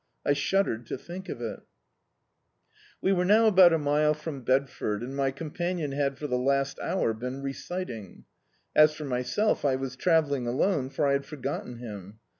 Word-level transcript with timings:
I 0.25 0.33
shud 0.33 0.65
dered 0.65 0.87
to 0.87 0.97
think 0.97 1.29
of 1.29 1.41
it 1.41 1.59
We 3.03 3.13
were 3.13 3.23
now 3.23 3.45
about 3.45 3.71
a 3.71 3.77
mile 3.77 4.15
from 4.15 4.41
Bedford, 4.41 5.03
and 5.03 5.15
my 5.15 5.29
companion 5.29 5.91
had 5.91 6.17
for 6.17 6.25
the 6.25 6.39
last 6.39 6.79
hour 6.79 7.13
been 7.13 7.43
reciting; 7.43 8.25
as 8.75 8.95
for 8.95 9.05
myself 9.05 9.63
I 9.63 9.75
was 9.75 9.95
travelling 9.95 10.47
alone, 10.47 10.89
for 10.89 11.05
I 11.05 11.11
had 11.13 11.25
for 11.27 11.35
gotten 11.37 11.77
him. 11.77 12.17